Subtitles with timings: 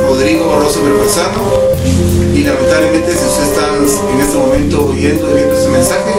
[0.00, 1.42] Rodrigo Barroso Berberzano
[2.34, 6.12] y lamentablemente si usted está en este momento oyendo y viendo este mensaje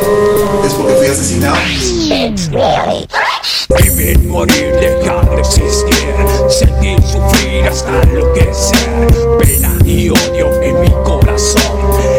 [0.66, 1.58] es porque fui asesinado.
[3.84, 6.10] Vivir, morir, dejar de existir
[6.50, 9.08] Sentir, sufrir hasta enloquecer.
[9.38, 11.62] Pena y odio en mi corazón.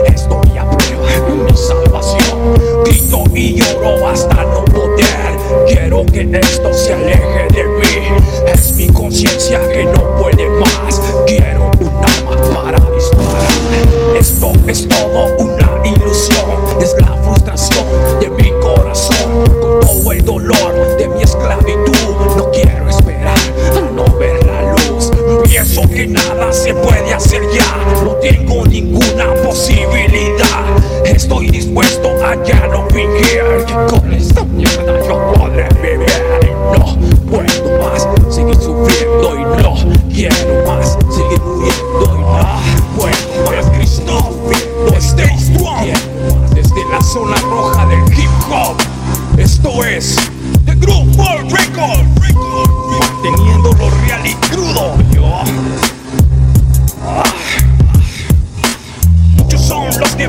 [0.07, 2.55] Estoy a prueba de mi salvación.
[2.85, 5.37] Grito y lloro hasta no poder.
[5.67, 8.23] Quiero que esto se aleje de mí.
[8.47, 10.90] Es mi conciencia que no puede más
[11.31, 16.45] Quiero un arma para disparar Esto es todo una ilusión
[16.81, 17.87] Es la frustración
[18.19, 19.45] de mi corazón.
[19.61, 23.39] Con todo el dolor de mi esclavitud No quiero esperar
[23.77, 25.13] a no ver la luz.
[25.45, 30.65] Pienso que nada se puede hacer ya No tengo ninguna posibilidad.
[31.05, 33.30] Estoy dispuesto a ya no fingir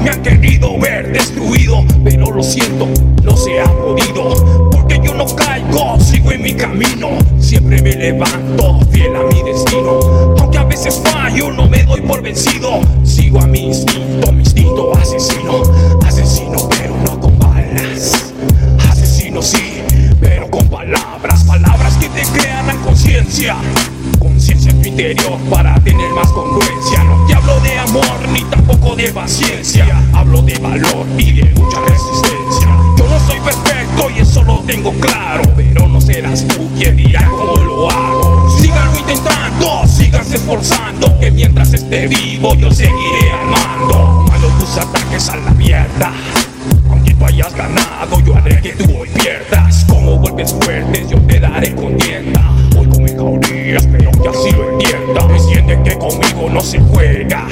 [0.01, 2.87] me han querido ver destruido, pero lo siento,
[3.23, 4.69] no se ha podido.
[4.71, 7.09] Porque yo no caigo, sigo en mi camino.
[7.39, 9.99] Siempre me levanto, fiel a mi destino.
[10.39, 12.79] Aunque a veces fallo, no me doy por vencido.
[13.03, 15.61] Sigo a mi instinto, mi instinto asesino.
[16.05, 18.33] Asesino, pero no con balas.
[18.89, 19.81] Asesino sí,
[20.19, 21.43] pero con palabras.
[21.43, 23.55] Palabras que te crean la conciencia.
[24.19, 26.90] Conciencia en tu interior para tener más congruencia.
[29.01, 29.87] De paciencia.
[30.13, 32.67] Hablo de valor y de mucha resistencia.
[32.97, 35.41] Yo no soy perfecto y eso lo tengo claro.
[35.55, 38.55] Pero no serás tú quien dirá cómo lo hago.
[38.59, 41.17] Síganlo intentando, síganse esforzando.
[41.19, 44.25] Que mientras esté vivo yo seguiré amando.
[44.29, 46.13] Mando tus ataques a la mierda.
[47.21, 49.85] Tú hayas ganado, yo haré que tú hoy pierdas.
[49.85, 52.41] Como golpes fuertes, yo te daré contienda.
[52.75, 55.27] Hoy como en jaurías, pero que así lo entienda.
[55.37, 57.47] Entiende que conmigo no se juega.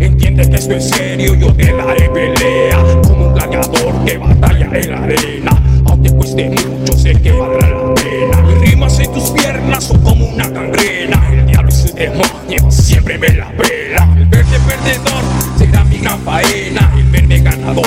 [0.00, 2.82] Entiende que esto es serio, yo te daré pelea.
[3.06, 5.62] Como un gladiador que batalla en la arena.
[5.84, 8.42] Aunque cueste mucho, sé que valdrá la pena.
[8.42, 11.28] Mis rimas en tus piernas son como una gangrena.
[11.32, 14.12] El diablo y sus demonios siempre me la pela.
[14.16, 15.22] El verde perdedor
[15.56, 16.92] será mi gran faena.
[16.96, 17.86] El verde ganador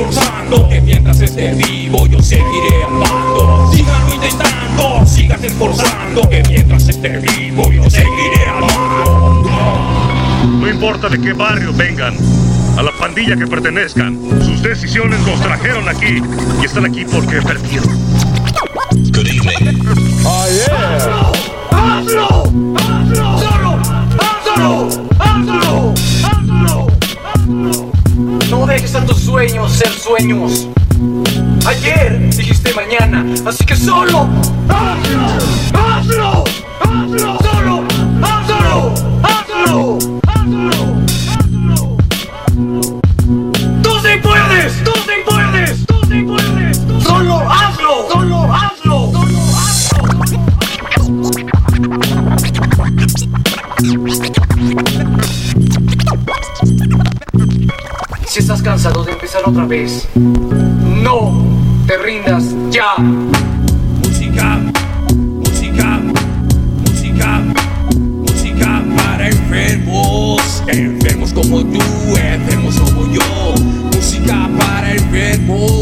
[0.00, 0.68] esforzando.
[0.68, 3.70] Que mientras esté vivo yo seguiré amando.
[3.72, 6.28] Síganlo intentando, síganse esforzando.
[6.28, 9.50] Que mientras esté vivo yo seguiré amando.
[10.60, 12.16] No importa de qué barrio vengan,
[12.76, 16.22] a la pandilla que pertenezcan, sus decisiones los trajeron aquí
[16.62, 17.88] y están aquí porque perdieron.
[29.78, 30.66] Ser sueños.
[31.64, 34.26] Ayer dijiste mañana, así que solo
[34.68, 35.26] hazlo,
[35.72, 36.44] hazlo,
[59.48, 60.06] otra vez,
[61.02, 61.42] no
[61.86, 62.96] te rindas ya.
[62.98, 64.58] Música,
[65.38, 66.00] música,
[66.86, 67.42] música,
[68.26, 71.80] música para enfermos, enfermos como tú,
[72.16, 73.54] enfermos como yo.
[73.94, 75.77] Música para enfermos,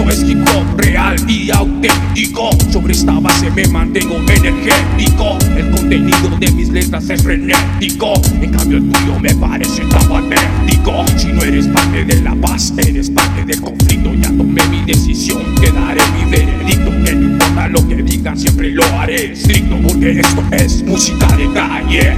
[0.00, 2.48] Esto es hip hop real y auténtico.
[2.72, 5.36] Sobre esta base me mantengo energético.
[5.54, 8.14] El contenido de mis letras es frenético.
[8.40, 11.04] En cambio, el tuyo me parece tan patético.
[11.18, 14.14] Si no eres parte de la paz, eres parte del conflicto.
[14.14, 16.90] Ya tomé mi decisión, te daré mi veredicto.
[17.04, 19.76] Que no importa lo que digan, siempre lo haré estricto.
[19.82, 22.14] Porque esto es música de calle.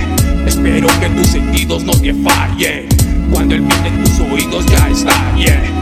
[0.46, 2.86] Espero que tus sentidos no te fallen.
[3.32, 5.81] Cuando el beat en tus oídos ya estalle.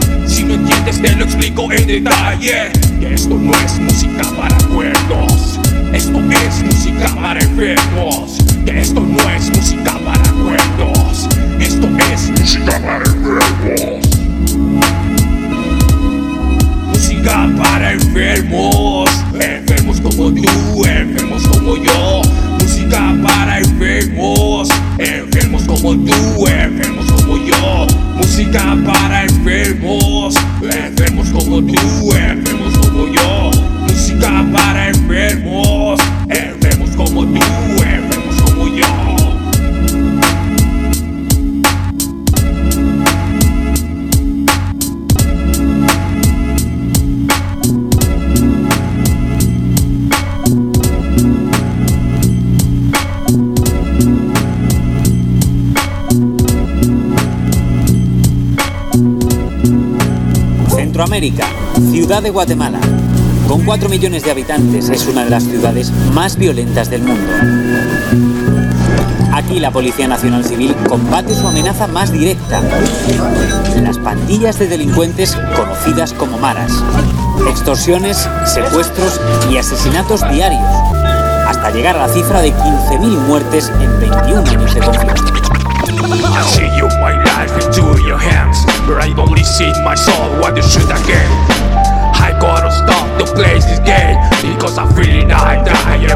[0.51, 2.71] no entiendes te lo explico en detalle.
[2.99, 5.59] Que esto no es música para cuerdos
[5.93, 8.37] Esto es música para enfermos.
[8.65, 11.40] Que esto no es música para cuerdos
[35.31, 35.99] enfermos,
[36.29, 37.39] enfermos como tú,
[37.83, 38.85] enfermos como yo.
[60.75, 61.47] Centroamérica,
[61.91, 63.00] ciudad de Guatemala.
[63.51, 67.33] Con 4 millones de habitantes es una de las ciudades más violentas del mundo.
[69.33, 72.61] Aquí la Policía Nacional Civil combate su amenaza más directa.
[73.83, 76.71] Las pandillas de delincuentes conocidas como maras.
[77.49, 79.19] Extorsiones, secuestros
[79.51, 80.63] y asesinatos diarios.
[81.45, 85.23] Hasta llegar a la cifra de 15.000 muertes en 21 años de conflicto.
[93.25, 96.10] the place is gay Because I feel it, I die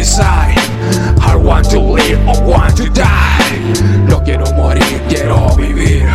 [0.00, 3.74] I want to live or want to die.
[4.06, 6.06] No quiero morir, quiero vivir.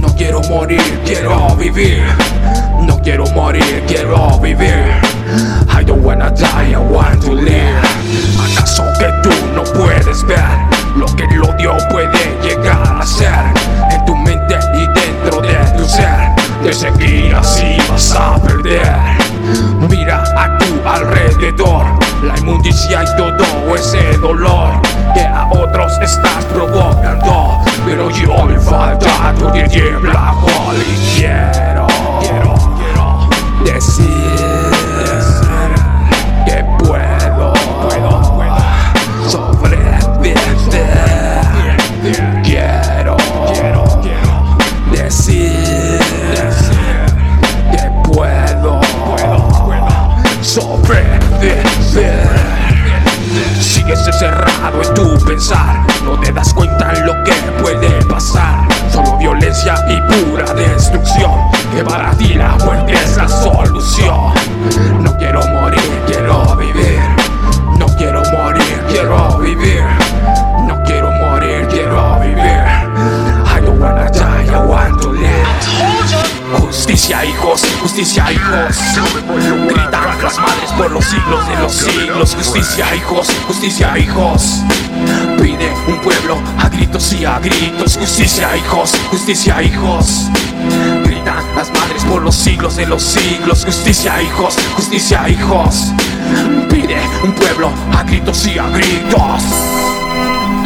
[0.00, 2.02] No quiero morir, quiero vivir.
[2.82, 5.00] No quiero morir, quiero vivir.
[5.68, 7.78] I don't wanna die, I want to live.
[8.50, 10.42] ¿Acaso que tú no puedes ver
[10.96, 13.44] lo que el odio puede llegar a ser
[13.92, 16.34] en tu mente y dentro de tu ser?
[16.64, 18.92] De seguir así vas a perder.
[19.88, 21.84] Mira a tu alrededor,
[22.24, 24.80] la inmundicia y todo ese dolor
[25.14, 27.60] que a otros estás provocando.
[27.84, 30.34] Pero yo me falta tu niebla,
[30.72, 31.86] y quiero,
[32.20, 33.28] quiero, quiero
[33.64, 34.43] decir
[77.14, 78.76] Justicia hijos, justicia hijos.
[79.68, 82.34] Gritan las madres por los siglos de los siglos.
[82.34, 84.62] Justicia hijos, justicia hijos.
[85.40, 87.96] Pide un pueblo a gritos y a gritos.
[87.98, 90.28] Justicia hijos, justicia hijos.
[91.04, 93.64] Gritan las madres por los siglos de los siglos.
[93.64, 95.92] Justicia hijos, justicia hijos.
[96.68, 99.44] Pide un pueblo a gritos y a gritos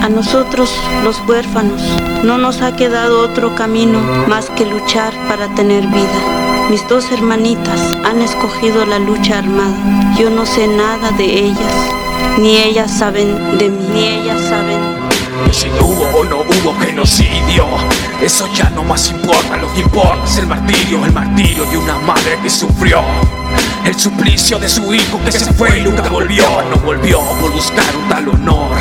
[0.03, 0.71] A nosotros,
[1.03, 1.83] los huérfanos,
[2.25, 6.69] no nos ha quedado otro camino más que luchar para tener vida.
[6.71, 10.15] Mis dos hermanitas han escogido la lucha armada.
[10.19, 11.75] Yo no sé nada de ellas,
[12.39, 14.79] ni ellas saben de mí, ni ellas saben.
[15.51, 17.67] Si hubo o no hubo genocidio,
[18.21, 19.57] eso ya no más importa.
[19.57, 23.03] Lo que importa es el martirio, el martirio de una madre que sufrió.
[23.85, 26.45] El suplicio de su hijo que se fue y nunca volvió.
[26.71, 28.77] No volvió por buscar un tal honor.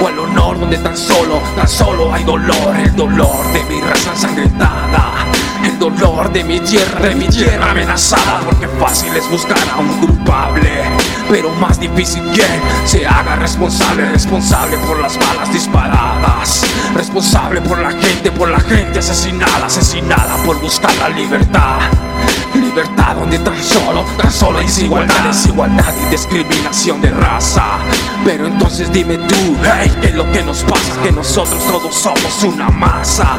[0.00, 2.76] O el honor donde tan solo, tan solo hay dolor.
[2.76, 5.26] El dolor de mi raza ensangrentada.
[5.64, 8.40] El dolor de mi tierra, de mi tierra amenazada.
[8.44, 10.84] Porque fácil es buscar a un culpable.
[11.30, 12.44] Pero más difícil que
[12.84, 16.62] se haga responsable, responsable por las balas disparadas.
[16.94, 21.80] Responsable por la gente, por la gente asesinada, asesinada por buscar la libertad.
[22.56, 27.78] Libertad donde tan solo, tan solo hay desigualdad, desigualdad y discriminación de raza.
[28.24, 31.00] Pero entonces dime tú, hey, ¿qué es lo que nos pasa?
[31.02, 33.38] Que nosotros todos somos una masa.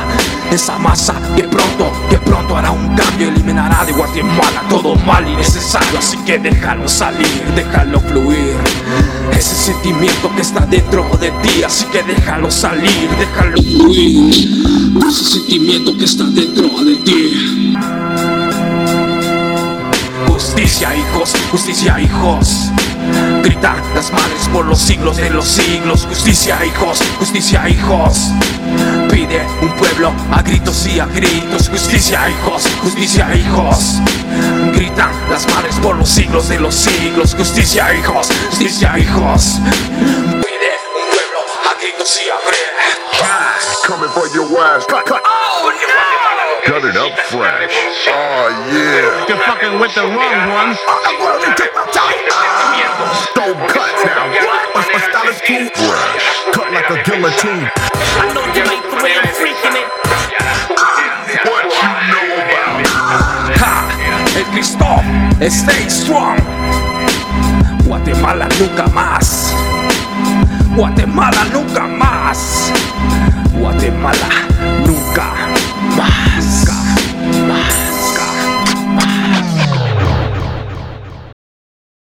[0.51, 5.35] Esa masa que pronto, que pronto hará un cambio, eliminará de Guatemala todo mal y
[5.35, 5.99] necesario.
[5.99, 8.55] Así que déjalo salir, déjalo fluir.
[9.31, 14.33] Ese sentimiento que está dentro de ti, así que déjalo salir, déjalo fluir.
[15.07, 17.73] Ese sentimiento que está dentro de ti.
[20.57, 22.71] Justicia, hijos, justicia, hijos.
[23.43, 26.07] Gritan las madres por los siglos de los siglos.
[26.07, 28.31] Justicia, hijos, justicia, hijos.
[29.11, 31.69] Pide un pueblo a gritos y a gritos.
[31.69, 34.01] Justicia, hijos, justicia, hijos.
[34.73, 37.35] Gritan las madres por los siglos de los siglos.
[37.35, 39.59] Justicia, hijos, justicia, hijos.
[39.61, 43.85] Pide un pueblo a gritos y a gritos.
[43.85, 44.87] Coming for your ass.
[48.09, 49.25] Oh, yeah.
[49.29, 50.73] You're fucking with the wrong one.
[50.73, 52.17] I'm to take my time.
[53.31, 54.33] Stone cut now.
[54.33, 54.77] What?
[54.77, 55.69] A stylish cool
[56.53, 57.69] Cut like a guillotine.
[57.69, 59.87] I know you like the way I'm freaking it.
[61.45, 62.85] What you know about me?
[63.61, 63.73] Ha!
[64.39, 65.03] It me stop.
[65.49, 66.37] Stay strong.
[67.85, 69.53] Guatemala nunca más.
[70.75, 72.71] Guatemala nunca más.
[73.53, 74.29] Guatemala
[74.85, 75.56] nunca más.